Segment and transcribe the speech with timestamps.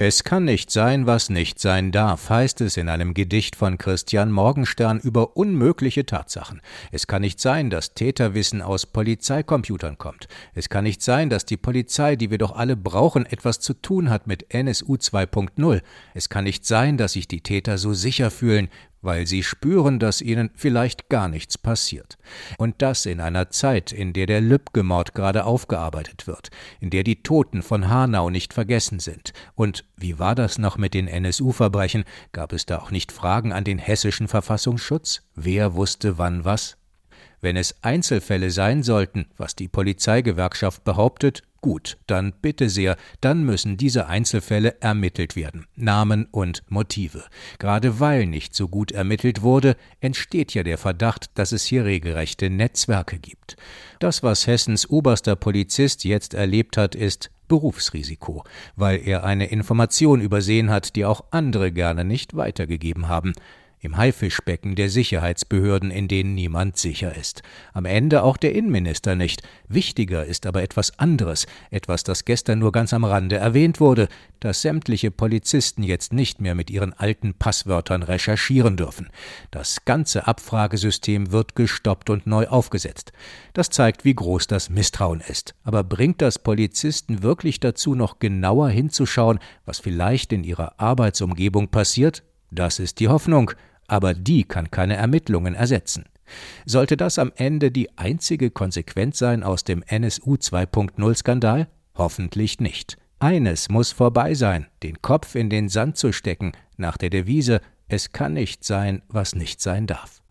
[0.00, 4.30] Es kann nicht sein, was nicht sein darf, heißt es in einem Gedicht von Christian
[4.30, 6.62] Morgenstern über unmögliche Tatsachen.
[6.92, 10.28] Es kann nicht sein, dass Täterwissen aus Polizeicomputern kommt.
[10.54, 14.08] Es kann nicht sein, dass die Polizei, die wir doch alle brauchen, etwas zu tun
[14.08, 15.82] hat mit NSU 2.0.
[16.14, 18.68] Es kann nicht sein, dass sich die Täter so sicher fühlen,
[19.02, 22.18] weil sie spüren, dass ihnen vielleicht gar nichts passiert.
[22.58, 27.22] Und das in einer Zeit, in der der Lübcke-Mord gerade aufgearbeitet wird, in der die
[27.22, 29.32] Toten von Hanau nicht vergessen sind.
[29.54, 32.04] Und wie war das noch mit den NSU-Verbrechen?
[32.32, 35.22] Gab es da auch nicht Fragen an den hessischen Verfassungsschutz?
[35.34, 36.76] Wer wusste wann was?
[37.40, 43.76] Wenn es Einzelfälle sein sollten, was die Polizeigewerkschaft behauptet, gut, dann bitte sehr, dann müssen
[43.76, 47.24] diese Einzelfälle ermittelt werden, Namen und Motive.
[47.58, 52.50] Gerade weil nicht so gut ermittelt wurde, entsteht ja der Verdacht, dass es hier regelrechte
[52.50, 53.56] Netzwerke gibt.
[53.98, 58.44] Das, was Hessens oberster Polizist jetzt erlebt hat, ist Berufsrisiko,
[58.76, 63.32] weil er eine Information übersehen hat, die auch andere gerne nicht weitergegeben haben
[63.80, 67.42] im Haifischbecken der Sicherheitsbehörden, in denen niemand sicher ist.
[67.72, 69.42] Am Ende auch der Innenminister nicht.
[69.68, 74.08] Wichtiger ist aber etwas anderes, etwas, das gestern nur ganz am Rande erwähnt wurde,
[74.40, 79.08] dass sämtliche Polizisten jetzt nicht mehr mit ihren alten Passwörtern recherchieren dürfen.
[79.50, 83.12] Das ganze Abfragesystem wird gestoppt und neu aufgesetzt.
[83.52, 85.54] Das zeigt, wie groß das Misstrauen ist.
[85.64, 92.22] Aber bringt das Polizisten wirklich dazu, noch genauer hinzuschauen, was vielleicht in ihrer Arbeitsumgebung passiert?
[92.50, 93.52] Das ist die Hoffnung,
[93.86, 96.04] aber die kann keine Ermittlungen ersetzen.
[96.66, 101.68] Sollte das am Ende die einzige Konsequenz sein aus dem NSU 2.0 Skandal?
[101.94, 102.96] Hoffentlich nicht.
[103.18, 108.12] Eines muss vorbei sein, den Kopf in den Sand zu stecken, nach der Devise Es
[108.12, 110.22] kann nicht sein, was nicht sein darf.